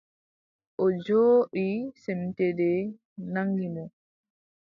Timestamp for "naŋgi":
3.33-3.67